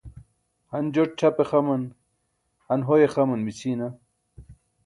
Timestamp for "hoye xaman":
2.87-3.41